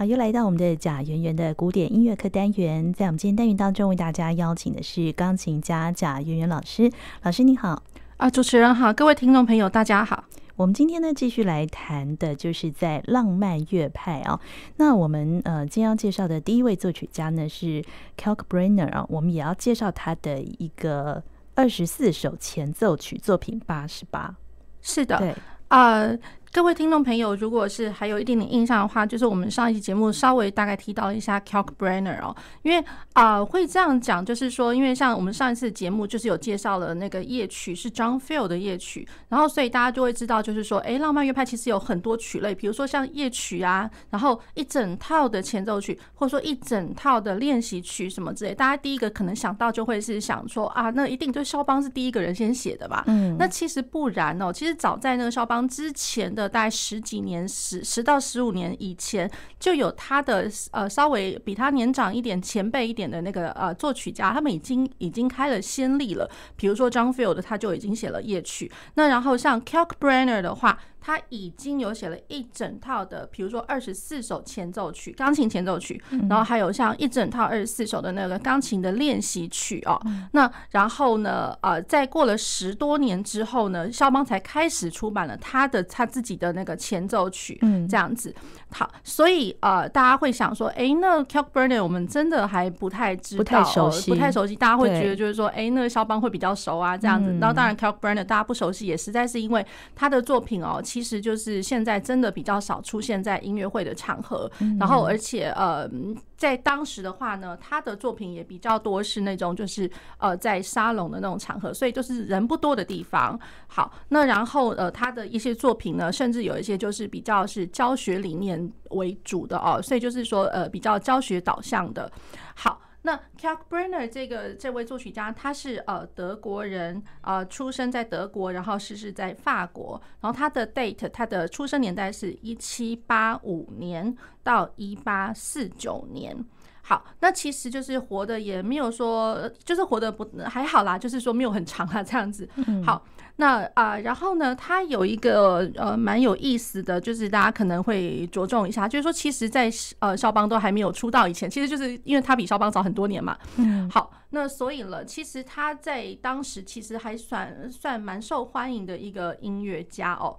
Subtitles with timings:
[0.00, 6.90] 好，又来到我们的贾圆圆的古典音乐课单元，在我们今天单元当中，为大家邀请的是钢琴家贾圆圆老师。
[7.22, 7.82] 老师你好，
[8.16, 10.24] 啊，主持人好，各位听众朋友大家好。
[10.56, 14.40] 我们今天呢，继续来谈的就是在浪漫乐派啊。
[14.78, 17.84] 那我们呃，今天要介绍的第一位作曲家呢是
[18.16, 21.22] Kalkbrenner 啊，我们也要介绍他的一个
[21.54, 24.34] 二十四首前奏曲作品八十八。
[24.80, 25.36] 是的，对
[25.68, 26.04] 啊。
[26.04, 26.18] Uh
[26.52, 53.04] 各位听众朋友，如果是还有一点点印象的话，就是我们上一期节目稍微大概提到了一下 Kalkbrenner 哦，因为啊、会这样讲，就是说，因为像我们上一次节目就是有介绍了那个夜曲是 John Field 的夜曲，然后所以大家就会知道，就是说，哎，浪漫乐派其实有很多曲类，比如说像夜曲啊，然后一整套的前奏曲，或者说一整套的练习曲什么之类，大家第一个可能想到就会是想说啊，那一定就肖邦是第一个人先写的吧？
[53.06, 56.39] 嗯，那其实不然哦，其实早在那个肖邦之前的。
[56.48, 66.30] 大概十几年，十十到十五年以前，就有他的呃稍微比他年长一点、前辈一点的那个呃作曲家，他们已经已经开了先例了。
[66.56, 68.70] 比如说 John Field，他就已经写了夜曲。
[68.94, 70.78] 那然后像 Kalkbrenner 的话。
[71.10, 80.00] 他已经有写了一整套的，比如说二十四首前奏曲，钢琴前奏曲，然后还有像一整套二十四首的那个钢琴的练习曲哦。
[80.30, 87.58] 那然后呢，呃，在过了十多年之后呢，肖邦才开始出版了他的他自己的那个前奏曲，
[87.88, 88.32] 这样子。
[88.72, 94.54] 好，所以呃，大家会想说，哎，那 Kalkbrenner 我们真的还不太知道，不太熟悉，不太熟悉。
[94.54, 97.36] 大家会觉得就是说，哎，那个肖邦会比较熟啊，这样子。
[97.40, 100.80] 然后当然 Kalkbrenner 大家不熟悉，也实在是因为他的作品哦。
[100.80, 105.88] 其实就是现在真的比较少出现在音乐会的场合，然后而且呃，
[106.36, 113.38] 在当时的话呢，他的作品也比较多是那种就是呃在沙龙的那种场合，所以就是人不多的地方。
[113.66, 122.10] 好，那然后呃他的一些作品呢，甚至有一些就是比较是教学理念为主的哦，所以就是说呃比较教学导向的。
[122.54, 122.80] 好。
[123.02, 136.36] 那 Kalkbrenner 这个这位作曲家，他是呃德国人，呃出生在德国，然后逝世在法国，然后他的 date 他的出生年代是一七八五年到一八四九年。
[136.82, 142.48] 好，那其实就是活的也没有说，就是活的不还好啦，就是说没有很长啊这样子。
[142.84, 143.04] 好。
[143.40, 153.36] 那啊、呃，然后呢，他有一个呃蛮有意思的，就是大家可能会着重一下，就是说，其实在，在呃肖邦都还没有出道以前，其实就是因为他比肖邦早很多年嘛。
[153.56, 153.88] 嗯。
[153.88, 160.36] 好，那所以了，其实他在当时其实还算算蛮受欢迎的一个音乐家哦。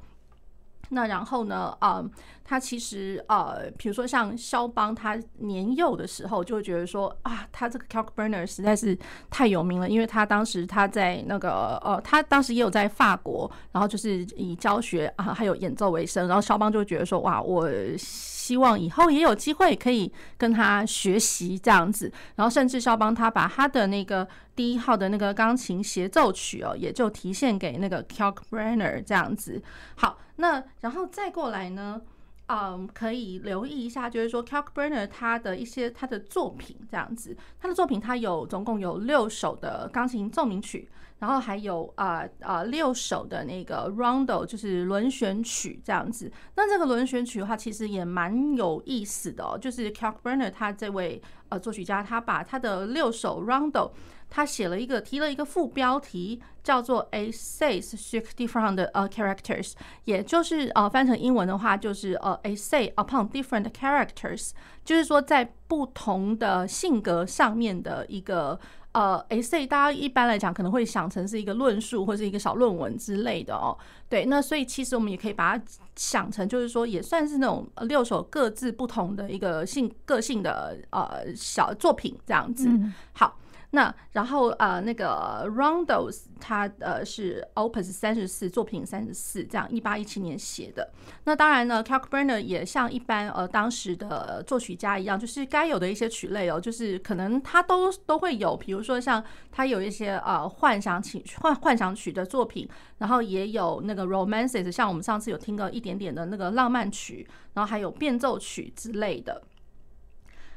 [0.94, 2.04] 那然后呢，呃，
[2.44, 8.98] 他其实呃，比如说像肖邦，他年幼的时候就会觉得说啊，他这个 Kalkbrenner 实在是
[9.30, 29.64] 太有名了，因为他当时他在那个呃，他当时也有在法国，然后就是以教学啊还有演奏为生，然后肖邦就觉得说哇，我希望以后也有机会可以跟他学习这样子，然后甚至肖邦他把他的那个第一号的那个钢琴协奏曲哦，也就提献给那个 Kalkbrenner 这样子，
[29.96, 30.18] 好。
[30.42, 32.02] 那然后再过来呢，
[32.48, 46.32] 嗯，可以留意一下，就是说 Kalkbrenner 他的一些他的作品这样子，他的作品他有总共有六首的钢琴奏鸣曲，然后还有啊啊、六首的那个 Rondo 就是轮旋曲这样子。
[46.56, 53.92] 那这个轮旋曲的话，其实也蛮有意思的哦，就是 Kalkbrenner 他这位呃作曲家，他把他的六首 Rondo。
[54.32, 59.74] 他写了一个，提了一个副标题，叫做 Essays sur different 呃 characters，
[60.06, 64.52] 也就是呃翻成英文的话，就是呃 Essay upon different characters，
[64.86, 68.58] 就是说在不同的性格上面的一个
[68.94, 73.78] 呃 Essay，大家一般来讲可能会想成是一个论述或是一个小论文之类的哦。
[74.08, 75.64] 对，那所以其实我们也可以把它
[75.98, 82.70] 想成，就是说也算是那种六首各自不同的一个性个性的呃小作品这样子。
[83.12, 83.38] 好。
[83.74, 90.92] 那然后呃那个 Rondos 它呃是 Opus 三十四作品三十四这样一八一七年写的。
[91.24, 99.24] 那当然呢，Kalkbrenner 也像一般呃当时的作曲家一样，就是该有的一些曲类哦，就是可能他都都会有，比如说像
[99.54, 102.68] 他有一些呃幻想曲幻幻想曲的作品，
[102.98, 109.42] 然后也有那个 Romances，像我们上次有听到一点点的那个浪漫曲，然后还有变奏曲之类的。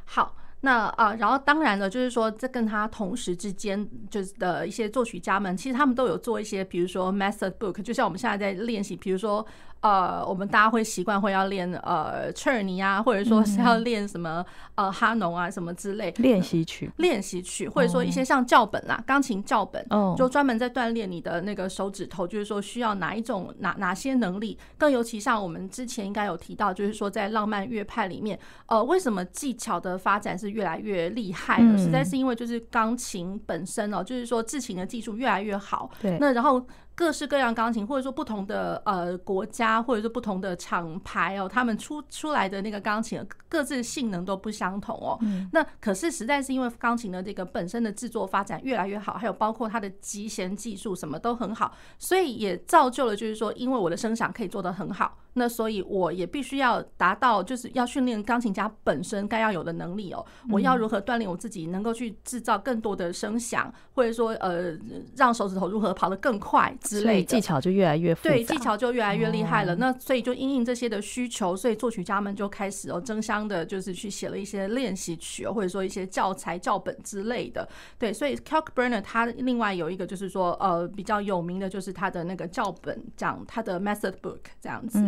[0.05, 0.35] 好。
[0.65, 9.47] 那啊，然后当然了，就是说，这跟他同时之间就是的一些作曲家们，其实他们都有做一些，比如说 master book，就像我们现在在练习，比如说
[9.85, 14.43] 呃，我们大家会习惯会要练呃切尔尼啊，或者说是要练什么
[14.77, 16.11] 呃哈农啊什么之类。
[16.17, 31.77] 练习曲，练习曲，或者说一些像教本啦，钢琴教本，哦，就专门在锻炼你的那个手指头，就是说需要哪一种哪哪些能力，更尤其像我们之前应该有提到，就是说在浪漫乐派里面，呃，为什么技巧的发展是越来越厉害的？
[31.77, 36.67] 实在是因为就是钢琴本身哦，就是说制琴的技术越来越好，对，那然后。
[36.95, 45.19] 各式各样钢琴，或者说不同的呃国家，或者说不同的厂牌哦，他们出出来的那个钢琴各自性能都不相同哦。
[45.53, 55.19] 那可是实在是因为钢琴的这个本身的制作发展越来越好，还有包括它的极弦技术什么都很好，所以也造就了就是说，因为我的声响可以做得很好。
[55.37, 60.25] 那所以我也必须要达到，就是要训练钢琴家本身该要有的能力哦。
[60.49, 64.79] 我要如何锻炼我自己，能够去制造更多的声响，或者说呃，
[65.17, 67.27] 让手指头如何跑得更快之类的。
[67.27, 68.15] 技巧就越来越。
[68.17, 69.75] 对，技巧就越来越厉害了。
[69.77, 77.69] 那所以就因应这些的需求，所以作曲家们就开始哦争相的，就是去写了一些练习曲，或者说一些教材教本之类的。
[77.99, 85.03] 对，所以 Kalkbrenner 他另外有一个就是说呃比较有名的就是他的那个教本，讲他的 method book 这样子。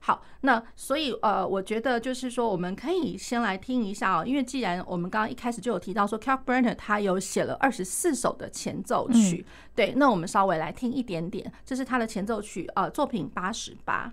[0.00, 14.12] 好，那所以呃，我觉得就是说，我们可以先来听一下哦，因为既然我们刚刚一开始就有提到说，Kalkbrenner 他有写了二十四首的前奏曲，对，那我们稍微来听一点点，这是他的前奏曲，呃，作品八十八。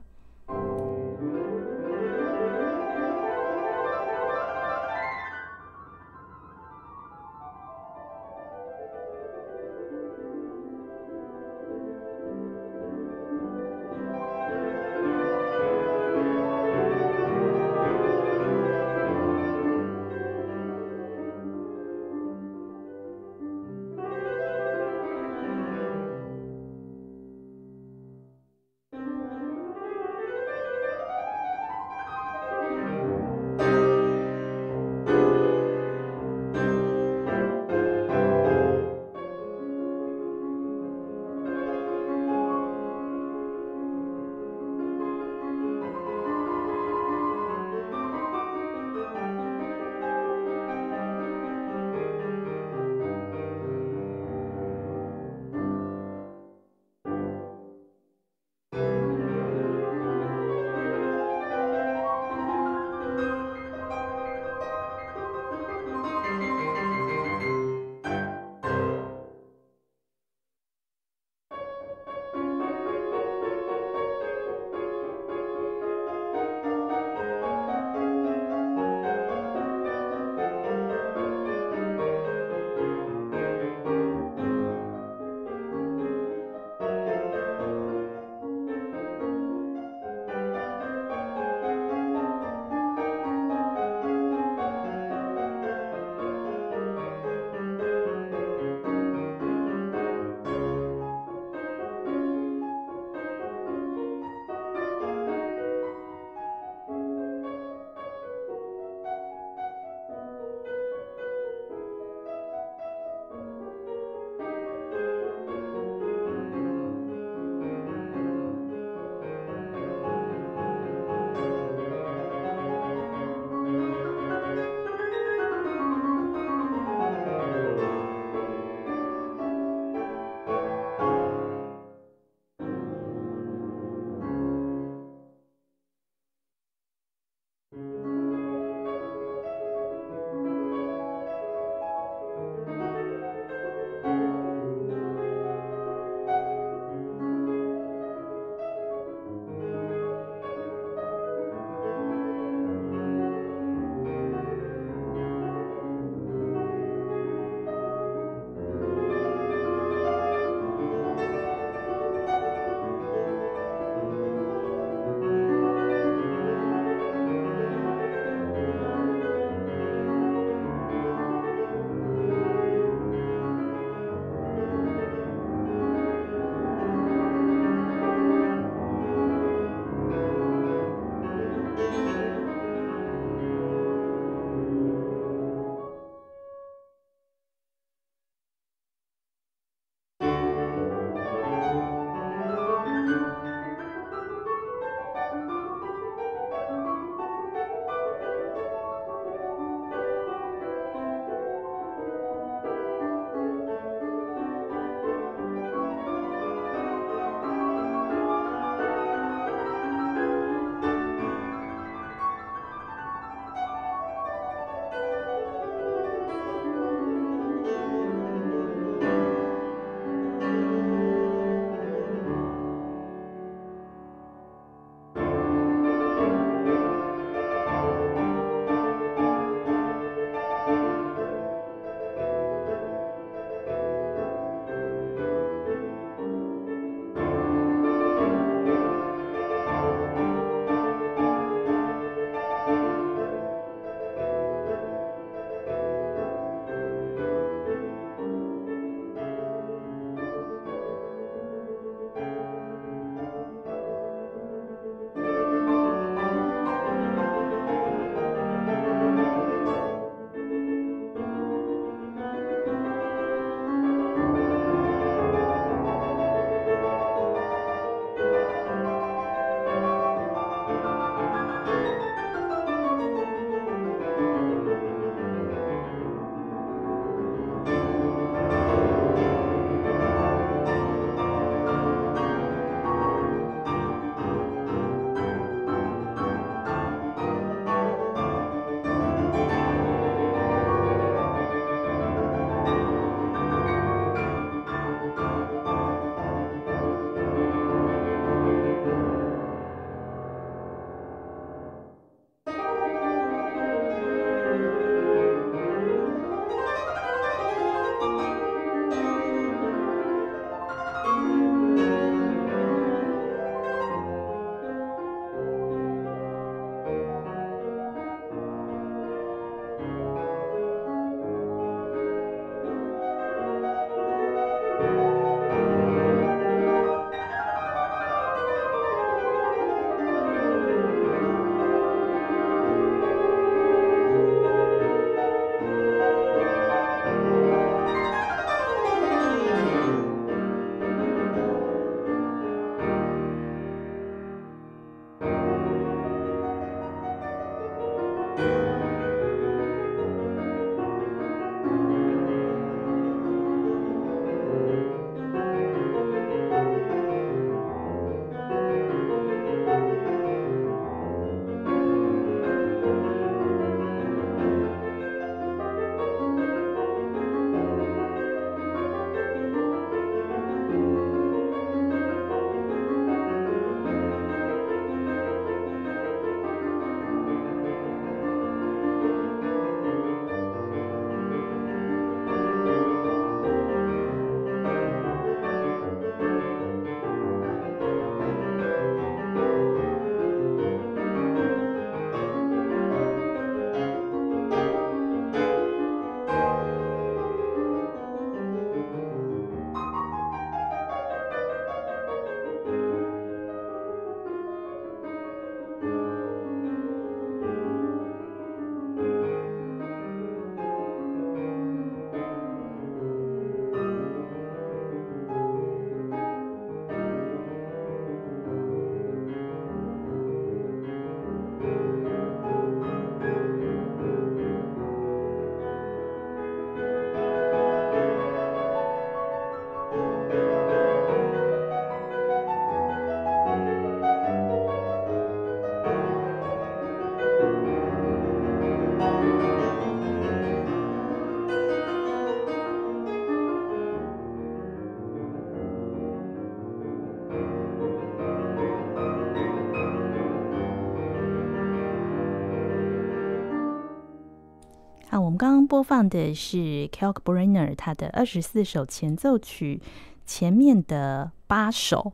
[455.66, 459.82] 播放的是 Kalkbrenner 他的二十四首前奏曲
[460.26, 462.14] 前面的八首。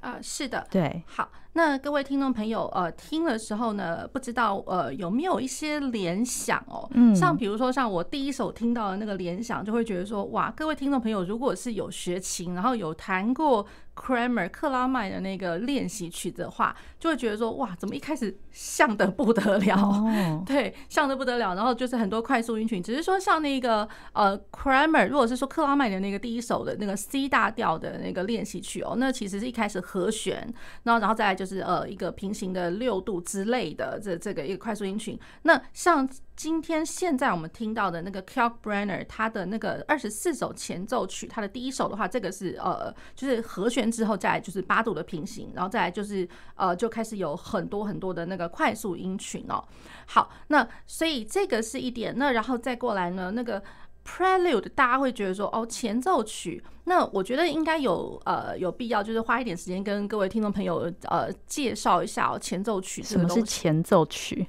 [0.00, 1.28] 啊、呃，是的，对，好。
[1.52, 6.88] 那各位听众朋友，呃，听的时候呢，不知道呃有没有一些联想哦？
[6.94, 13.66] 嗯，像比如说像我第一首听到的那个联想，就会觉得说，哇，各位听众朋友，如果是有学琴，然后有弹过
[13.96, 19.76] Kramer 克拉麦的那个练习曲的话，就会觉得说，哇，怎么一开始像的不得了？
[19.76, 21.56] 哦， 对，像的不得了。
[21.56, 30.36] 然后就是很多快速音群，只是说像那个呃 Kramer，如果是说克拉麦的那个第一首的那个 C 大调的那个练习曲哦，那其实是一开始和弦，
[30.84, 31.39] 然后然后再来。
[31.40, 35.18] 就是呃一个平行的六度之类的这这个一个快速音群。
[35.44, 36.06] 那像
[36.36, 49.64] 今天现在我们听到的那个 Kalkbrenner 它的那个二十四首前奏曲，它的第一首的话，这个是呃就是和弦之后再就是八度的平行，然后再来就是呃就开始有很多很多的那个快速音群哦。
[50.08, 52.14] 好，那所以这个是一点。
[52.18, 53.62] 那然后再过来呢，那个。
[54.10, 64.46] Prelude，大家会觉得说哦，前奏曲，那我觉得应该有呃有必要，就是花一点时间跟各位听众朋友呃介绍一下哦，前奏曲什么是前奏曲？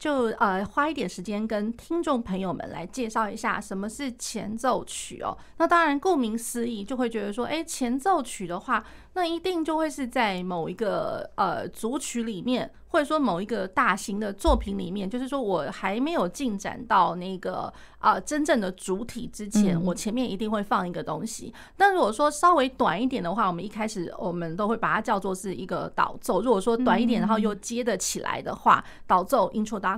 [0.00, 5.36] 就呃花一点时间跟听众朋友们来介绍一下什么是前奏曲哦。
[5.58, 12.72] 那当然顾名思义，就会觉得说，哎，前奏曲的话，那一定就会是在某一个呃组曲里面。
[12.92, 21.54] 或者说某一个大型的作品里面，就是说我还没有进展到那个啊、呃、真正的主体之前，我前面一定会放一个东西。
[21.76, 26.42] 但如果说稍微短一点的话，我们一开始我们都会把它叫做是一个导奏。
[26.42, 29.48] 如果说短一点，然后又接得起来的话，导奏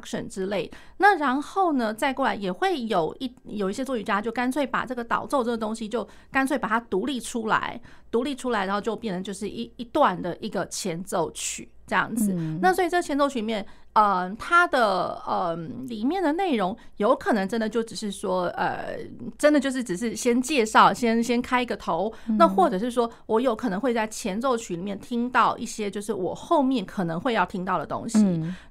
[0.01, 0.71] introduction 之类。
[0.99, 7.81] 那然后呢，再过来也会有一有一些作曲家就干脆把这个导奏这个东西就干脆把它独立出来，
[8.11, 11.69] 独立出来，然后就变成就是一一段的一个前奏曲。
[11.85, 12.33] 这样子，
[12.63, 15.57] 那所以这前奏曲里面，呃，它的呃
[15.87, 18.99] 里面的内容有可能真的就只是说，呃，
[19.37, 28.19] 真的就是只是先介绍，先先开一个头，那或者是说我有可能会在前奏曲里面听到一些就是我后面可能会要听到的东西，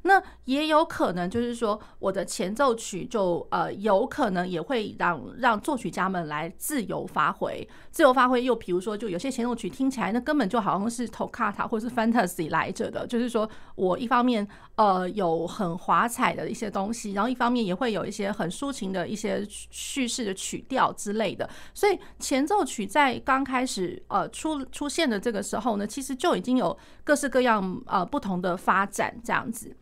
[0.01, 13.05] 那也有可能就是说我的前奏曲就呃有可能也会让让作曲家们来自由发挥，自由发挥又比如说就有些前奏曲听起来那根本就好像是 Toccata 或是 Fantasy 来着的。
[13.05, 21.49] 就是说，我一方面呃有很华彩的一些东西，然后一方面也会有一些很抒情的一些叙事的曲调之类的。
[21.73, 29.75] 所以前奏曲在刚开始呃出出现的这个时候呢，其实就已经有各式各样呃不同的发展这样子。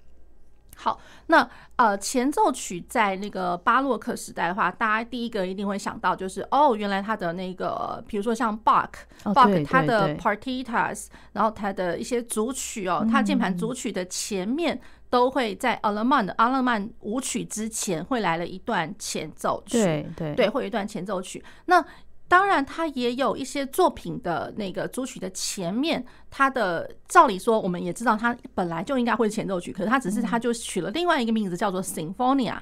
[0.82, 1.46] 好，那
[1.76, 21.44] 呃前奏曲在那个巴洛克时代的话，大家第一个一定会想到就是哦，原来他的那个，比如说像 Bach，Bach 他的 Partitas，然后他的一些组曲哦，他键盘组曲的前面都会在阿勒曼的阿勒曼舞曲之前会来了一段前奏曲，对对对，会有一段前奏曲。
[21.66, 21.84] 那
[22.28, 32.60] 当然，他也有一些作品的那个主曲的前面，他的照理说，我们也知道他本来就应该会是前奏曲，可是他只是他就取了另外一个名字，叫做 Sinfonia。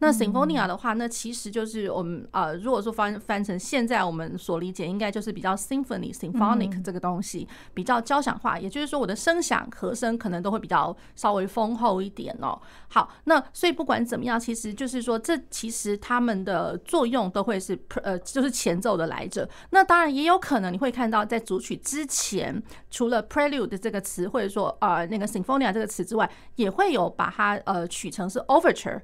[0.00, 12.58] 那 Symphonia 的话，那其实就是我们呃，如果说翻翻成现在我们所理解，应该就是比较 symphony、symphonic 这个东西比较交响化，也就是说我的声响和声可能都会比较稍微丰厚一点哦。
[12.88, 19.48] 好，那所以不管怎么样，其实就是说这其实他们的作用都会是呃，就是前奏的来着。
[19.68, 29.02] 那当然也有可能你会看到在主曲之前，除了 prelude 这个词或者说呃那个 symphonia 这个词之外，也会有把它呃取成是 overture。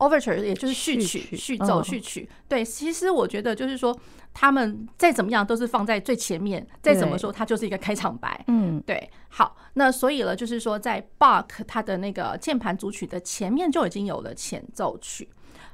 [0.00, 2.28] Overture 也就是序曲、序奏、序曲。
[2.48, 3.96] 对，其实我觉得就是说，
[4.32, 8.42] 他们再怎么样都是放在最前面，再怎么说它就是一个开场白。
[8.48, 9.10] 嗯，对。
[9.28, 15.28] 好，那所以了，就是说在 Bach 它的那个键盘组曲的前面就已经有了前奏曲。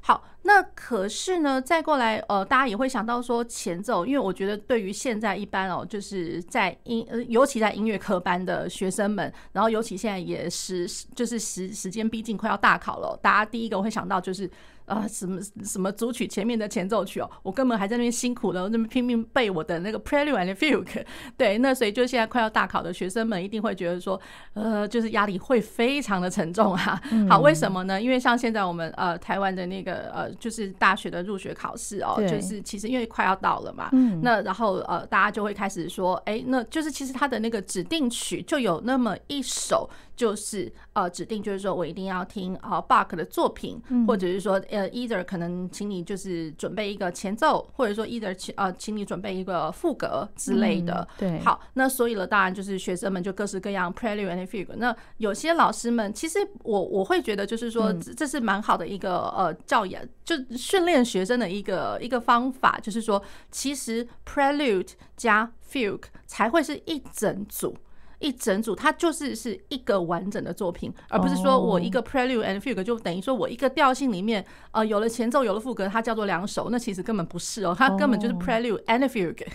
[0.07, 14.49] 好，那可是呢，再过来，呃，大家也会想到说前奏，因为我觉得对于现在一般哦，就是在音，呃，尤其在音乐科班的学生们，然后尤其现在也是，就是时时间逼近，快要大考了，大家第一个会想到就是。
[14.87, 21.05] 啊、呃，什么什么主曲前面的前奏曲哦，我根本还在那边辛苦的那么拼命背我的那个 Prelude and Fugue。
[21.37, 24.21] 对，那所以就现在快要大考的学生们一定会觉得说，
[24.55, 27.01] 呃，就是压力会非常的沉重啊。
[27.29, 28.01] 好，为什么呢？
[28.01, 33.91] 因为像现在我们呃台湾的那个呃就是大学的入学考试哦，就是其实因为快要到了嘛，
[34.23, 39.91] 那然后呃大家就会开始说，哎，那就是其实他的那个指定曲就有那么一首。
[40.17, 51.07] 就是呃指定，就是说我一定要听呃 Bach 的作品，嗯、或者是说呃 either 可能请你就是准备一个前奏，或者说 either 请呃请你准备一个副歌之类的。
[51.19, 54.75] 嗯、对，好，那所以了，当然就是学生们就各式各样 Prelude and Fugue。
[54.77, 67.77] 那有些老师们其实我我会觉得就是说这是蛮好的一个呃教养，就训练学生的一个一个方法，就是说其实 Prelude 加 Fugue 才会是一整组。
[68.19, 79.47] 一整组，它就是是一个完整的作品，而不是说我一个 Prelude and Fugue 就等于说我一个调性里面，呃，有了前奏，有了副歌，它叫做两首，那其实根本不是哦，它根本就是 Prelude and Fugue。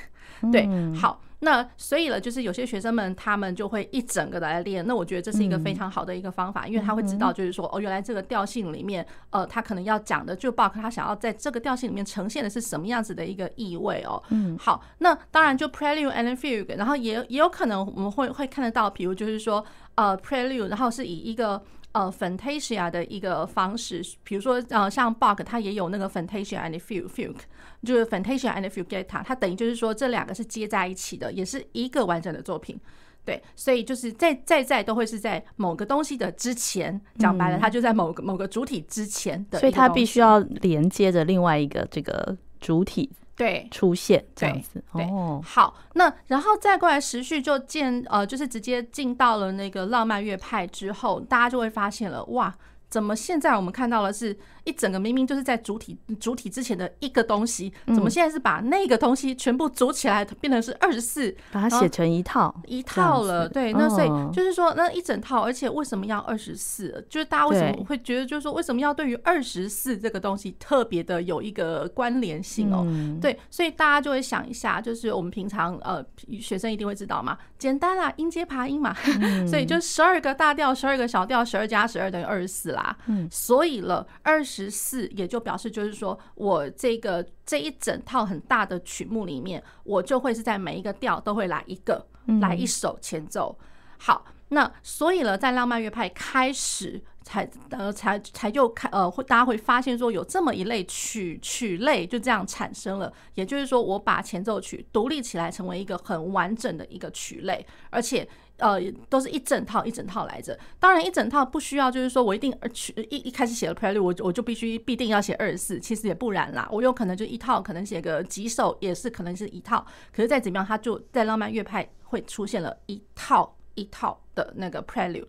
[0.51, 1.21] 对，好。
[1.43, 4.85] 那所以了，就是有些学生们他们就会一整个的来练。
[4.85, 14.21] 那我觉得这是一个非常好的一个方法，因为他会知道，就是说，哦，原来这个调性里面，呃，他可能要讲的，就 Bach 他想要在这个调性里面呈现的是什么样子的一个意味哦。
[14.29, 19.65] 嗯，好，那当然就 Prelude and Fugue，然后也也有可能我们会会看得到，比如就是说，
[19.95, 21.59] 呃，Prelude，然后是以一个。
[21.93, 27.35] 呃，Fantasia 的一个方式，比如说，呃，像 Bach 它也有那个 Fantasia and Fugue，
[27.83, 32.79] 就是 Fantasia and Fugetta，它等于就是说这两个是接在一起的，也是一个完整的作品。
[33.23, 43.11] 对，所以就是在在在都会是在某个东西的之前，讲白了，它就在某个某个主体之前的，所以它必须要连接着另外一个这个主体。
[43.41, 45.03] 对，出现这样子对，
[45.43, 52.53] 好，那然后再过来时序就进呃，就是直接进到了那个浪漫乐派之后，大家就会发现了，哇，
[52.91, 54.37] 怎么现在我们看到的是？
[54.63, 63.49] 一整个明明就是在主体主体之前的一个东西，怎么现在是把那个东西全部组起来，变成是二十四，把它写成一套一套了？
[63.49, 67.03] 对，那所以就是说那一整套，而且为什么要二十四？
[67.09, 72.85] 就是大家为什么会觉得，就是说为什么要对于二十四这个东西特别的有一个关联性哦？
[73.19, 76.05] 对，所以大家就会想一下，就是我们平常呃
[76.39, 78.95] 学生一定会知道嘛，简单啦，音阶爬音嘛，
[79.49, 82.80] 所以就十二个大调，十二个小调，十二加十二等于二十四啦。
[83.07, 84.51] 嗯，所以了二十。
[84.51, 92.05] 十四也就表示，就是说我这个这一整套很大的曲目里面，我就会是在每一个调都会来一个，
[92.41, 93.57] 来一首前奏。
[93.97, 108.27] 好，那所以了，在浪漫乐派开始才呃才才就开呃会大家会发现说有这么一类曲曲类就这样产生了，也就是说我把前奏曲独立起来成为一个很完整的一个曲类，而且。
[108.61, 110.57] 呃，都是一整套一整套来着。
[110.79, 115.79] 当然，一整套不需要，就是说我一定去一一开始写了 Prelude，我我就必须必定要写二十四。
[115.79, 119.85] 其实也不然啦，我有可能就一套，可能写个几首，也是可能是一套。
[120.13, 125.27] 可是再怎么样，它就在浪漫乐派会出现了一套一套的那个 Prelude。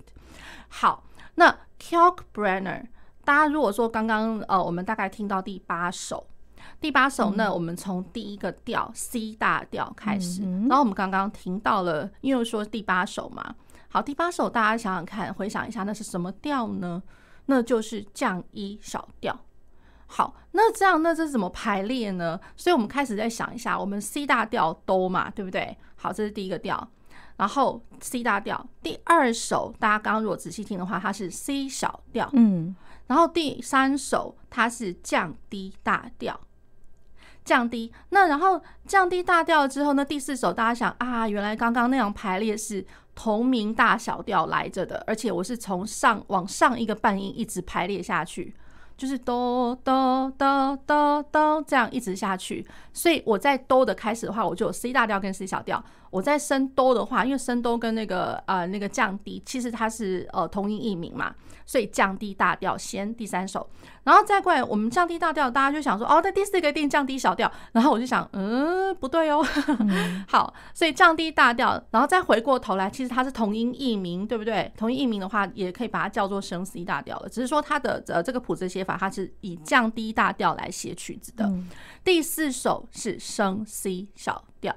[0.69, 2.87] 好，那 Kalkbrenner，
[3.25, 6.27] 大家如果说刚刚呃，我们大概听到第八首。
[6.83, 13.55] 第八首呢，我们从第一个调 C 大调开始，然后我们刚刚听到了，因为说第八首嘛，
[13.89, 17.01] 好，第八首大家想想看，回想一下，那是什么调呢？
[17.47, 19.39] 那就是降一小调。
[20.09, 22.39] 好，那这样那这是怎么排列呢？
[22.57, 25.79] 所以我们开始再想一下，我们 C 大调哆嘛，对不对？
[25.95, 26.89] 好，这是第一个调，
[27.37, 28.67] 然后 C 大调。
[28.83, 32.75] 第二首大家刚刚如果仔细听的话，它是 C 小调，嗯，
[33.07, 36.41] 然后第三首它是降低大调。
[37.45, 48.55] 降低，那然后降低大调之后呢，第四首大家想啊，原来刚刚那样排列是同名大小调来着的，而且我是从上往上一个半音一直排列下去，
[48.97, 52.67] 就是哆哆哆哆哆这样一直下去。
[52.93, 55.83] 所以我在哆的开始的话，我就有 C 大调跟 C 小调。
[56.11, 61.35] 我在升哆的话，因为升哆跟那个呃那个降低，其实它是呃同音异名嘛。
[61.67, 63.69] 所以降低大调先第三首，
[64.05, 69.45] 然后再过来我们降低大调，大家就想说哦，那第四个一定降低小调，然后我就想，嗯，不对哦。
[70.29, 74.71] 好，所以降低大调，然后再回过头来，其实它是同音异名，对不对？
[74.77, 81.53] 同音异名的话，也可以把它叫做升 C 大调了，只是说它的呃这个谱子写法，它是以降低大调来写曲子的。
[82.05, 84.75] 第四首是升 C 小调。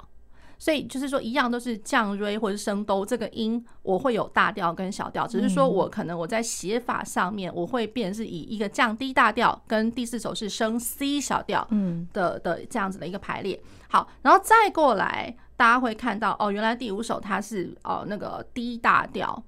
[0.66, 13.62] 所以就是说，一样都是降瑞或者升哆这个音，我会有大调跟小调，只是说我可能我在写法上面，我会变是以一个降低大调跟第四首是升 C 小调嗯的的这样子的一个排列。
[13.90, 19.44] 好，然后再过来，大家会看到哦，原来第五首它是哦那个低大调，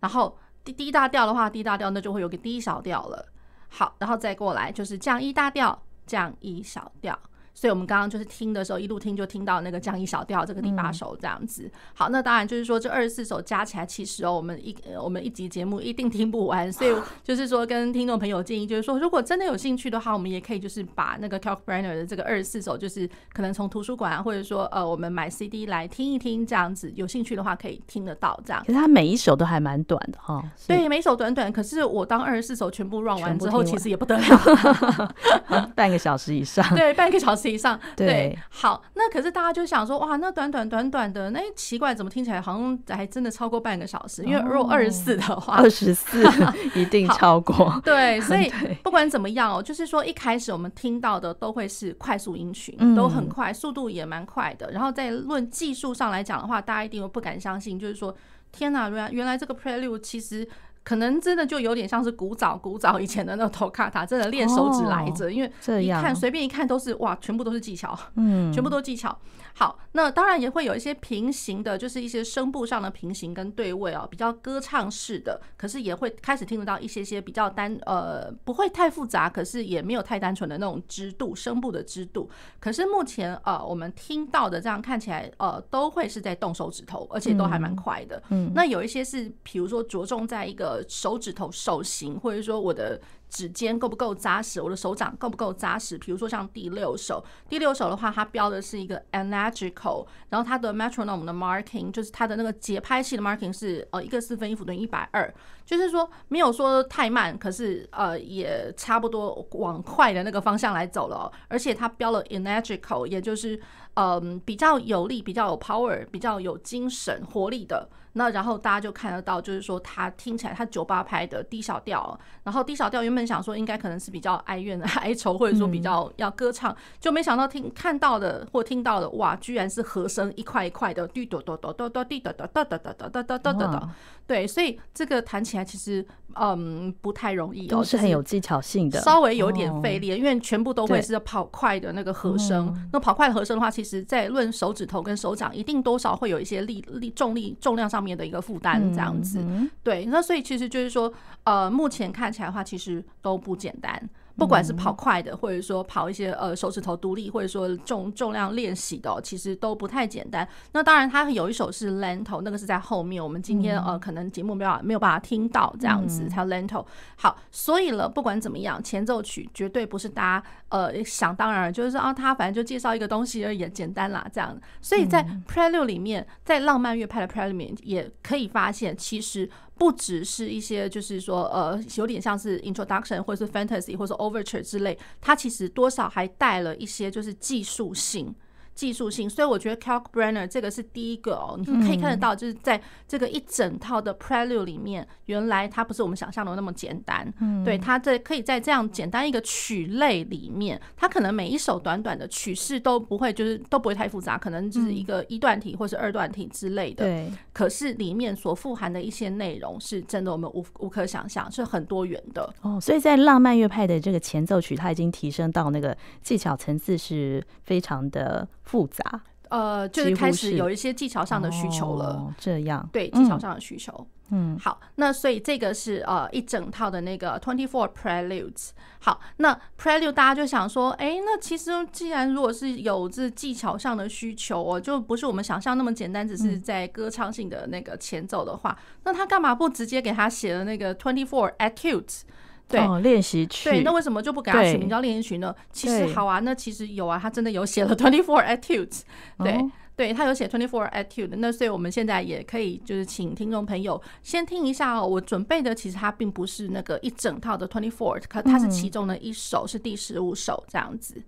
[0.00, 3.24] 然后低低大调的话低大调那就会有个低小调了。
[3.70, 7.18] 好，然后再过来就是降一大调，降一小调。
[7.58, 11.68] 所以我们刚刚就是听的时候，一路听就听到那个降一小调这个第八首这样子。
[11.92, 16.94] 好，那当然就是说这二十四首加起来，其实哦，我们一我们一集节目一定听不完，所以
[17.24, 28.62] 就是说跟听众朋友建议，就是说如果真的有兴趣的话，我们也可以就是把那个 Kalkbrenner 的这个二十四首，就是可能从图书馆或者说呃我们买 CD 来听一听这样子，有兴趣的话可以听得到这样。
[28.64, 30.40] 可是它每一首都还蛮短的哈。
[30.68, 35.14] 对，每一首短短，可是我当二十四首全部 run 完之后，其实也不得了，
[35.74, 36.64] 半个小时以上。
[36.76, 37.78] 对，半个小时以上。
[37.96, 38.06] 对。
[38.08, 44.24] 对，好，那可是大家就想说，哇，那短短短短的，那奇怪，怎么听起来好像还真的超过半个小时？
[44.24, 46.24] 因为如果二十四的话，二十四
[46.74, 47.80] 一定超过。
[47.84, 48.50] 对， 所以
[48.82, 54.70] 不管怎么样哦，就是说一开始我们听到的都会是快速音群，都很快，速度也蛮快的。
[54.70, 58.14] 然后在论技术上来讲的话，大家一定会不敢相信，就是说，
[58.50, 60.48] 天呐，原来原来这个 Prelude 其实。
[60.84, 69.18] 可能真的就有点像是古早古早以前的那种 Toccata，真的练手指来着，因为一看随便一看都是哇，全部都是技巧，嗯，全部都技巧。
[69.54, 82.30] 好，那当然也会有一些平行的，就是一些声部上的平行跟对位哦，比较歌唱式的，可是也会开始听得到一些些比较单，呃，不会太复杂，可是也没有太单纯的那种支度，声部的支度。
[82.60, 88.22] 可是目前呃，我们听到的这样看起来，呃，都会是在动手指头，而且都还蛮快的。
[88.28, 93.00] 嗯，那有一些是，比如说着重在一个呃手指头手型，或者说我的。
[93.30, 94.58] 指尖够不够扎实？
[94.58, 95.98] 我的手掌够不够扎实？
[95.98, 105.30] 比如说像第六首，第六首的话，它标的是一个 analogical，然后它的 metronome 的 marking 就是它的那个节拍器的 marking 是呃一个四分音符等于一百二，
[105.66, 113.54] 就是说没有说太慢，可是呃也差不多往快的那个方向来走了，而且它标了 energical，也就是
[113.92, 117.90] 嗯、呃、比较有力、比较有 power、比较有精神活力的。
[118.18, 133.90] 那然后大家就看得到，就是说他听起来他酒吧拍的低小调，然后低小调原本想说应该可能是比较哀怨的哀愁，或者说比较要歌唱，就没想到听看到的或听到的哇，居然是和声一块一块的滴哆哆哆哆哆滴哆哆哆哆哆哆哆哆哆哆，
[134.26, 136.04] 对，所以这个弹起来其实
[136.34, 142.76] 嗯不太容易，都是很有技巧性的，稍微有点费力，因为全部都会是跑快的那个和声。
[142.92, 148.07] 那跑快的和声的话，其实在论手指头跟手掌，一定多少会有一些力力重力重量上面。
[148.16, 149.44] 的一个负担这样子，
[149.82, 151.12] 对，那所以其实就是说，
[151.44, 154.08] 呃，目前看起来的话，其实都不简单。
[154.38, 160.48] 不管是跑快的，或者说跑一些呃手指头独立，或者说重重量练习的，其实都不太简单。
[160.72, 166.86] 那当然，它有一首是 Lento，那个是在后面，我们今天呃可能节目没有没有办法听到这样子，才 Lento。
[167.16, 174.56] 好，所以了，不管怎么样，前奏曲绝对不是大家呃想当然，就是说啊，他反正就介绍一个东西而已，简单啦这样。
[174.80, 179.50] 所以在 Prelude 里面，在浪漫乐派的 Prelude 里面，也可以发现其实。
[179.78, 188.34] 不只是一些，就是说，呃，有点像是 introduction 或者是 fantasy 或者是 overture 之类，它其实多少还带了一些就是技术性。
[188.78, 197.26] 技术性，所以我觉得 Kalkbrenner 这个是第一个哦，你可以看得到，就是在这个一整套的 Prelude 里面，原来它不是我们想象的那么简单。
[197.40, 207.04] 嗯，对，它在可以在这样简单一个曲类里面，它可能每一首短短的曲式都不会，就是都不会太复杂，可能就是一个一段体或是二段体之类的。
[207.04, 212.48] 对，可是里面所富含的一些内容是真的，我们无无可想象，是很多元的。
[212.62, 218.46] 哦，所以在浪漫乐派的这个前奏曲，它已经提升到那个技巧层次是非常的。
[218.68, 222.10] 复杂，呃，就是开始有一些技巧上的需求了。
[222.10, 224.06] 哦、这样，对，技巧上的需求。
[224.30, 228.72] 嗯，好，那所以这个是呃一整套的那个 Twenty Four Preludes。
[229.00, 242.20] 好，那 Prelude 大家就想说，哎、欸，那其实既然如果是有这技巧上的需求哦，就不是我们想象那么简单，只是在歌唱性的那个前奏的话，嗯、那他干嘛不直接给他写了那个 Twenty Four Etudes？
[242.68, 243.70] 对，练习曲。
[243.70, 245.54] 对，那为什么就不给他取名叫练习曲呢？
[245.72, 249.00] 其实好啊，那其实有啊，他真的有写了 Twenty Four Etudes。
[249.38, 251.34] 对，哦、对他有写 Twenty Four attitudes。
[251.38, 255.06] 那所以我们现在也可以就是请听众朋友先听一下哦。
[255.06, 261.22] 我准备的其实它并不是那个一整套的 Twenty Four，可它是其中的一首，是第十五首这样子。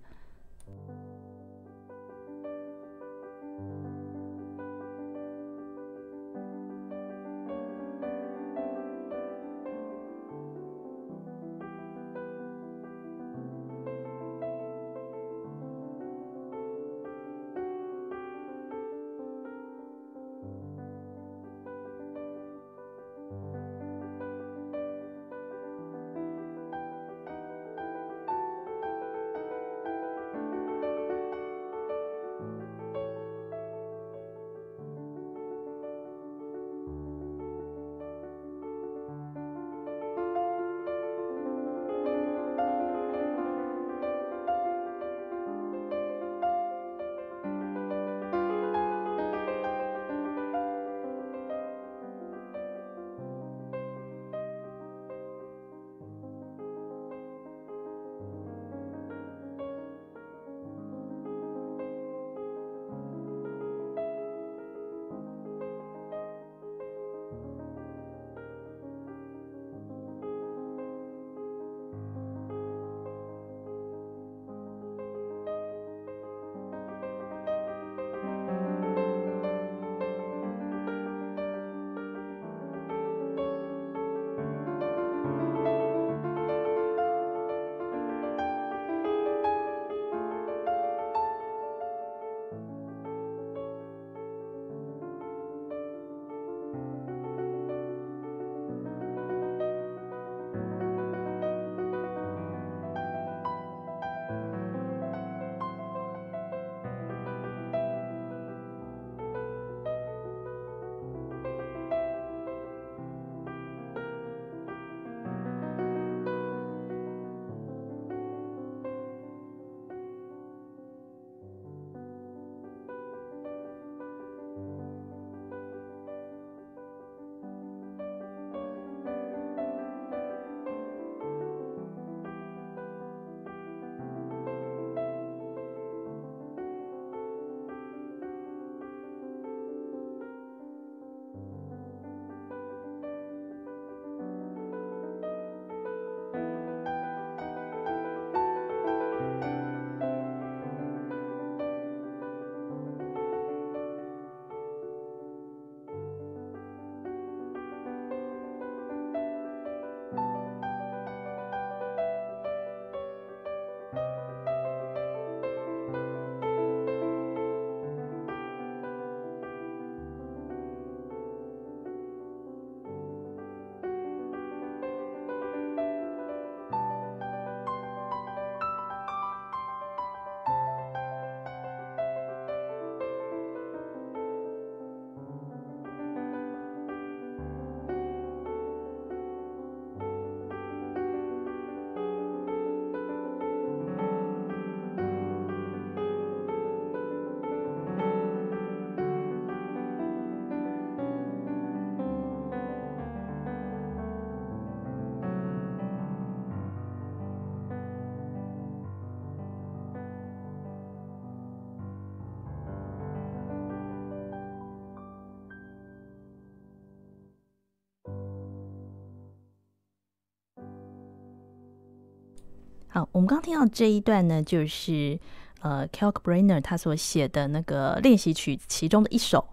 [222.93, 225.17] 好，我们刚刚听到这一段呢，就是
[225.61, 229.47] 呃，Kalkbrenner 他所写的那个练习曲其中的一首。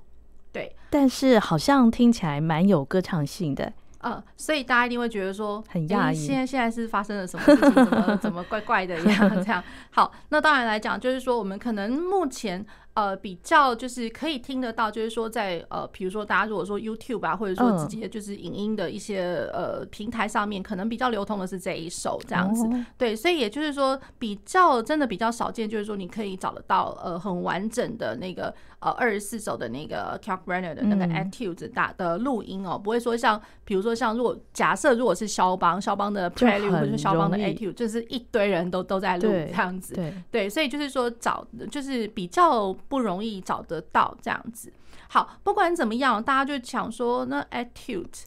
[0.53, 3.72] 对，但是好像听起来蛮有歌唱性的。
[3.98, 7.72] 呃，所以大家一定会觉得说很讶异，现在现在是发生了什么事情？
[7.72, 9.62] 怎么 怎么怪怪的一样这样？
[9.90, 12.66] 好，那当然来讲，就是说我们可能目前。
[12.98, 22.68] 呃，比较就是可以听得到，就是说在呃，比如说大家如果说 YouTube 啊，或者说直接就是影音的一些呃平台上面，可能比较流通的是这一首这样子。
[22.96, 39.94] 对，所以也就是说比较真的比较少见，就是说你可以找得到呃很完整的那个呃二十四首的那个 Kalkbrenner 的那个 Etudes 打的录音哦，不会说像比如说像如果假设如果是肖邦，肖邦的 Prelude 或者是肖邦的 Etude，就是一堆人都都在录这样子。
[39.94, 42.76] 对对，所以就是说找就是比较。
[42.88, 44.72] 不容易找得到这样子。
[45.09, 48.24] 好，不管怎么样，大家就想说，那 attitude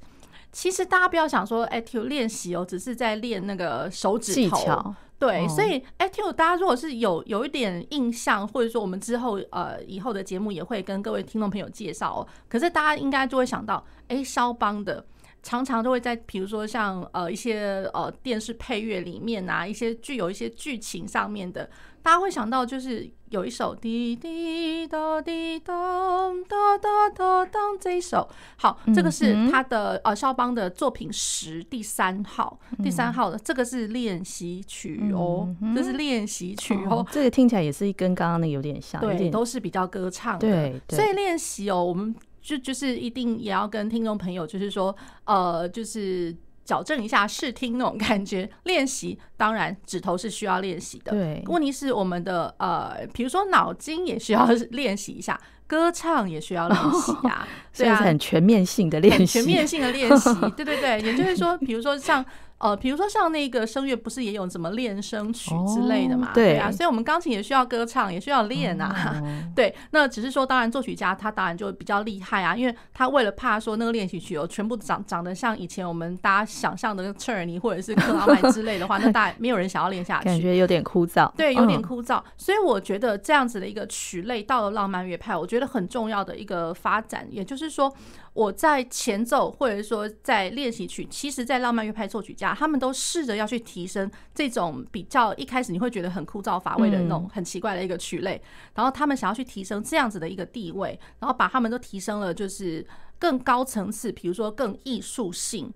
[0.52, 4.96] 其实大家不要想说 attitude 练习哦，只是在练那个手指头。
[5.20, 12.28] 对，所以 Etude 大家如果是有有一点印象，或者说我们之后呃以后的节目也会跟各位听众朋友介绍哦。
[12.50, 15.06] 可是大家应该就会想到，哎，肖邦的。
[15.44, 21.68] 常常都会在，比如说像呃一些呃电视配乐里面啊，一些具有一些剧情上面的，
[22.02, 42.16] 大家会想到就是有一首滴滴答滴当哒哒哒当这一首，好，这个是他的呃肖邦的作品十第三号，第三号的这个是练习曲哦，这是练习曲哦，这个听起来也是跟刚刚那个有点像，对，都是比较歌唱的，对，所以练习哦，我们。
[42.44, 48.50] 就就是一定也要跟听众朋友，就是说，呃，就是矫正一下视听那种感觉。
[48.64, 51.44] 练习当然指头是需要练习的，对。
[51.48, 61.02] 问题是我们的呃，比如说脑筋也需要练习一下，歌唱也需要练习 啊，对啊，很全面性的练习，全面性的练习，对对对。
[61.02, 62.26] 也就是说，比如说像。
[62.62, 66.28] 呃，比如说像那个声乐，不是也有什么练声曲之类的嘛？
[66.28, 69.20] 哦、对，对啊，所以我们钢琴也需要歌唱，也需要练啊。
[69.20, 81.32] 哦、 对，那只是说，当然作曲家他当然就比较厉害啊，因为他为了怕说那个练习曲哦，全部长长得像以前我们大家想象的切尔尼或者是克拉麦之类的话，那大概没有人想要练下去，感觉有点枯燥。
[81.36, 82.20] 对，有点枯燥。
[82.20, 87.92] 嗯、所以我觉得这样子的一个曲类到了浪漫乐派，我觉得很重要的一个发展，也就是说。
[88.34, 98.42] 我在前奏，或者说在练习曲，其实，在浪漫乐派作曲家，他们都试着要去提升这种比较一开始你会觉得很枯燥乏味的那种很奇怪的一个曲类，
[98.74, 102.86] 然后他们想要去提升这样子的一个地位，然后把他们都提升了，就是
[103.20, 105.74] 更高层次，比如说更艺术性。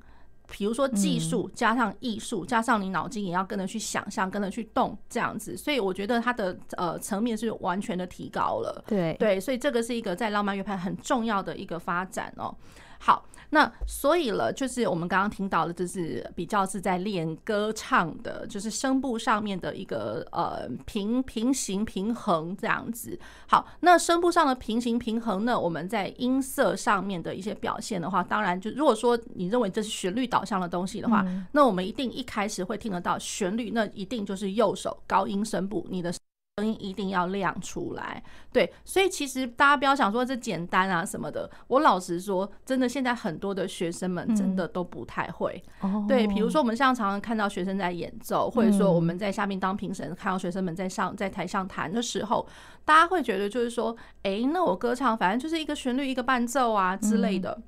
[0.50, 8.84] 比如说技术加上艺术，加上你脑筋也要跟着去想象，跟着去动这样子，所以我觉得它的呃层面是完全的提高了。
[8.88, 12.56] 对对，所以这个是一个在浪漫乐派很重要的一个发展哦。
[13.00, 23.18] 好，那所以了，就是我们刚刚听到的，就是比较是在练歌唱的，就是声部上面的一个呃平平行平衡这样子。
[23.48, 36.12] 好，那声部上的平行平衡呢，我们在音色上面的一些表现的话，当然就如果说你认为这是旋律导向的东西的话，嗯、那我们一定一开始会听得到旋律，那一定就是右手高音声部，你的。
[36.58, 41.52] 声音一定要亮出来，对，所以其实大家不要想说这简单啊什么的。
[41.68, 45.62] 我老实说，真的现在很多的学生们真的都不太会。
[45.84, 52.48] 嗯、对，比如说我们像常常看到学生在演奏，或者说我们在下面当评审，看到学生们在上在台上弹的时候，
[52.86, 53.94] 大家会觉得就是说，
[54.24, 57.52] 哎，那我歌唱反正就是一个旋律一个伴奏啊之类的。
[57.52, 57.64] 嗯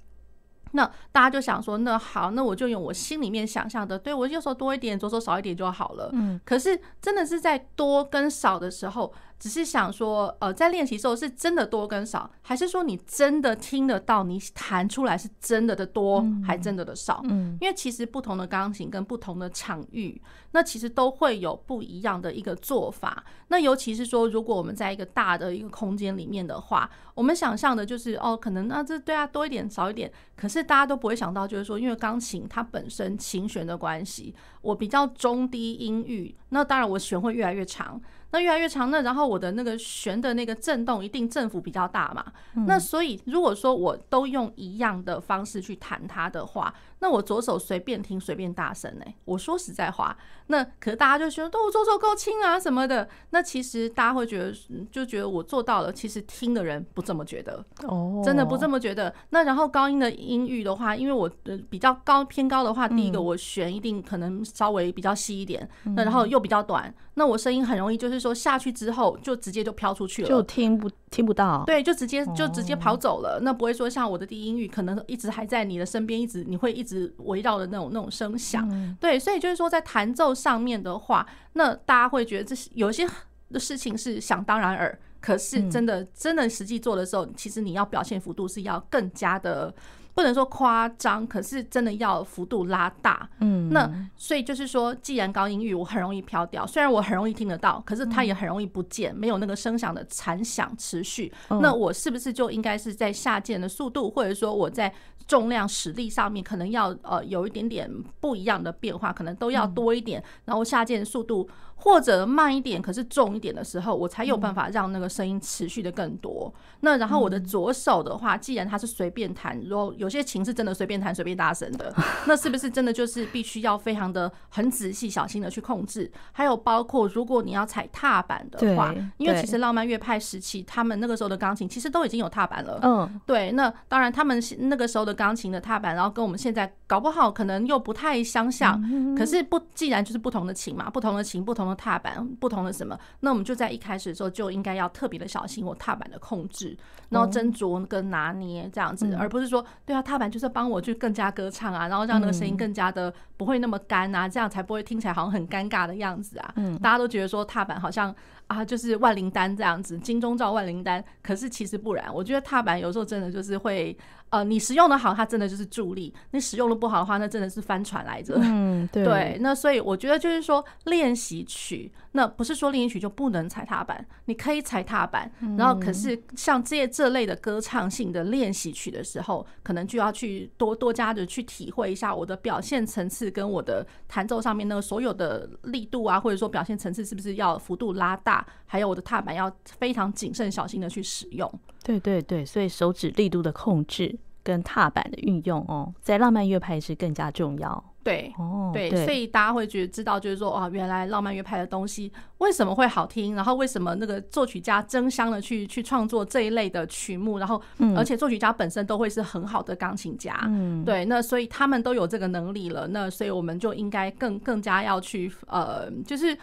[0.72, 6.09] 那大家就想说，那好，那我就用我心里面想象的，对，我右手多一点，左手少一点就好了。
[6.13, 9.13] 嗯，可是真的是在多跟少的时候。
[9.39, 17.21] 只是想说，呃，在练习时候是真的多跟少，还是说你真的听得到你弹出来是真的的多，还真的的少？
[17.25, 20.19] 嗯，因为其实不同的钢琴跟不同的场域，
[20.51, 23.23] 那其实都会有不一样的一个做法。
[23.49, 34.33] 那尤其是说，如果我们在一个大的一个空间里面的话，我们想象的就是哦，可能那这对啊多一点少一点，可是大家都不会想到，就是说，因为钢琴它本身琴弦的关系，
[34.68, 37.99] 我比较中低音域，那当然我弦会越来越长。
[38.32, 42.26] 那越来越长，那然后我的那个弦的那个震动一定振幅比较大嘛。
[42.68, 49.06] 那所以如果说我都用一样的方式去弹它的话，那我左手随便听随便大声呢？
[49.26, 50.18] 我说实在话，
[50.48, 53.08] 那可是大家就觉得都我左手够轻啊什么的。
[53.30, 54.54] 那其实大家会觉得
[54.91, 59.14] 就觉得我做到了，其实听的人不这么觉得哦，真的不这么觉得。
[59.30, 71.64] 那然后高音的音域的话，因为我的比较高偏高的话，第一个我弦一定可能稍微比较细一点，那然后又比较短，那我声音很容易就是说下去之后就直接就飘出去了，就听不听不到。
[71.68, 73.39] 对，就直接就直接跑走了。
[73.43, 77.13] 那不会说像我的低音域可能一直还在你的身边，一直你会一直。
[77.27, 78.65] 围绕的那种那种声响。
[78.71, 83.05] 嗯、对，所以就是说在弹奏上面的话，那大家会觉得这是有些
[83.51, 89.73] 的事情是想当然耳，可是真的、嗯、真的实际做的时候，其实你要表现幅度是要更加的。
[90.18, 93.30] 不能说夸张，可是真的要幅度拉大。
[93.39, 101.32] 嗯，那所以就是说，既然高音域我很容易飘掉，虽然我很容易听得到，可是它也很容易不见，没有那个声响的残响持续。
[101.61, 104.91] 那我是不是就应该是在下键的速度，或者说我在
[105.28, 107.88] 重量实力上面，可能要呃有一点点
[108.20, 111.47] 不一样的变化，可能都要多一点，然后下键的速度。
[111.78, 116.53] 或者慢一点，可是重一点的时候，我才有办法让那个声音持续的更多。
[116.82, 121.93] 那然后我的左手的话，既然它是随便弹，如果有些琴是真的随便弹随便大声的，
[122.28, 126.11] 那是不是真的就是必须要非常的很仔细小心的去控制？
[126.32, 132.80] 还有包括如果你要踩踏板的话，因为其实浪漫乐派时期，他们那个时候的钢琴其实都已经有踏板了。
[132.84, 133.51] 嗯，对。
[133.51, 138.82] 那当然，他们那个时候的钢琴的踏板，然后跟我们现在搞不好可能又不太相像。
[139.17, 146.78] 可是不，既然就是不同的琴嘛，不同的琴，不同的踏板，不同的什么，那我们就在一开始的时候就应该要特别的小心我踏板的控制，
[147.09, 156.53] 然后斟酌跟拿捏这样子，而不是说，对啊，踏板就是帮我去更加歌唱啊，然后让那个声音更加的不会那么干啊，这样才不会听起来好像很尴尬的样子啊。
[156.82, 158.13] 大家都觉得说踏板好像
[158.47, 162.13] 啊就是万灵丹这样子，金钟罩万灵丹，可是其实不然。
[162.13, 163.97] 我觉得踏板有时候真的就是会。
[164.30, 168.36] 呃，你使用的好，它真的就是助力；你使用的不好的话，那真的是翻船来着。
[168.41, 169.03] 嗯，对。
[169.05, 175.32] 对，那所以我觉得就是说，练习曲，那不是说练习曲就不能踩踏板，你可以踩踏板。
[175.55, 191.47] 然后，可是像这这类的歌唱性的练习曲的时候，可能就要去多多加的去体会一下我的表现层次跟我的弹奏上面那个所有的力度啊，或者说表现层次是不是要幅度拉大，还有我的踏板要非常谨慎小心的去使用。
[191.84, 197.93] 对对对，所以手指力度的控制跟踏板的运用哦，在浪漫乐派是更加重要。
[198.08, 207.62] 对，哦，对，所以大家会觉得知道，就是说，哇，原来浪漫乐派的东西为什么会好听，然后为什么那个作曲家争相的去去创作这一类的曲目，然后，
[207.97, 216.38] 而且作曲家本身都会是很好的钢琴家，嗯，对，那所以他们都有这个能力了，那所以我们就应该更更加要去，呃，就是。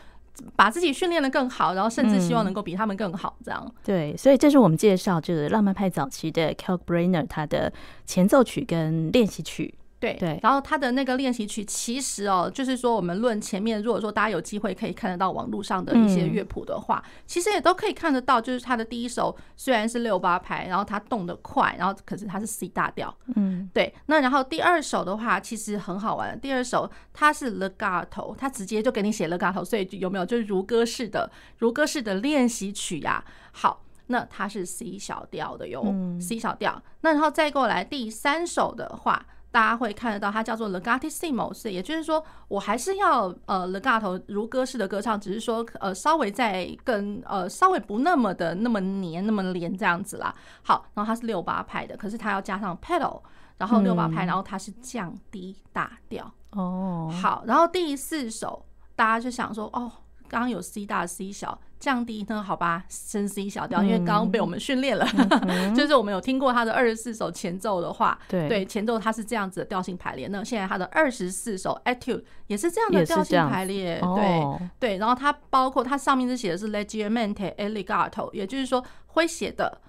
[0.57, 3.73] 把自己训练的更好，然后甚至希望能够比他们更好，这样、嗯。
[3.85, 7.73] 对，所以这是我们介绍就是浪漫派早期的 Kalkbrenner 他的
[8.05, 9.73] 前奏曲跟练习曲。
[10.05, 23.95] 对对，然后他的那个练习曲，其实哦，就是说我们论前面，如果说大家有机会可以看得到网络上的一些乐谱的话，其实也都可以看得到，就是他的第一首虽然是六八拍，然后他动得快，然后可是他是 C 大调，嗯，对。
[24.07, 33.25] 那然后第二首的话，其实很好玩，第二首它是 Legato，他直接就给你写 Legato，所以有没有就是如歌式的如歌式的练习曲呀？
[33.53, 35.83] 好，那它是 C 小调的哟
[36.21, 36.83] ，C 小调。
[37.01, 39.25] 那然后再过来第三首的话。
[39.55, 50.35] 大家会看得到，它叫做 legatissimo，是，也就是说，我还是要呃 legato 如歌式的歌唱，只是说呃稍微再跟呃稍微不那么的那么黏那么连这样子啦。
[50.65, 53.21] 好，然后它是六八拍的，可是它要加上 pedal，
[53.57, 56.29] 然后六八拍，然后它是降低大调。
[56.51, 59.93] 哦，好，然后第四首大家就想说，哦。
[60.29, 62.43] 刚刚有 C 大 C 小降低呢？
[62.43, 65.07] 好吧，升 C 小调，因为刚刚被我们训练了，
[65.49, 70.27] 嗯、 就是我们有听过他的二十四首前奏的话，对，对前奏它是这样子的调性排列。
[70.29, 74.97] 那现在他的二十四首 Etude 也是这样的调性排列，对、哦、对。
[74.99, 79.81] 然后它包括它上面是写的是 Leggermente e legato，也就是说诙谐的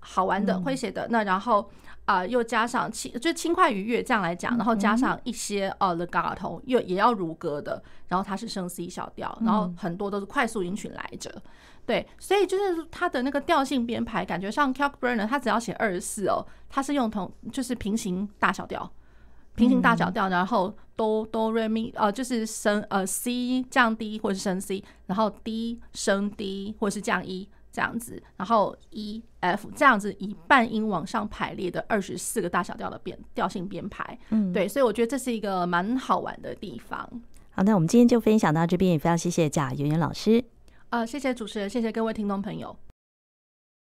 [0.00, 1.06] 好玩的诙谐的。
[1.10, 1.70] 那然后。
[2.12, 11.42] 啊、呃，又加上轻，就轻快愉悦这样来讲，然后加上一些呃 legato 又也要如歌的，然后它是升 C 小调，然后很多都是快速音群来着，
[11.86, 18.92] 对，所以就是它的那个调性编排，感觉像 Kalkbrenner，它只要写二十四哦，它是用同就是平行大小调，
[19.54, 27.48] 平行大小调，然后哆哆瑞咪呃就是升呃 C 降低或是升 C，然后 D 升 D 或是降 E。
[27.72, 36.98] 这样子，然后 E F 这样子以半音往上排列的二十四个大小调的编调性编排，嗯，对，所以我觉得这是一个蛮好玩的地方。
[37.50, 40.44] 好，那我们今天就分享到这边，也非常谢谢贾圆圆老师。
[40.90, 42.76] 啊、呃，谢谢主持人，谢谢各位听众朋友。